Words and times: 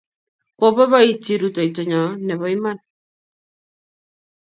Koipoipoiti 0.57 1.33
rutoito 1.41 1.81
nyo 1.89 2.03
ne 2.25 2.33
po 2.39 2.45
iman. 2.55 2.77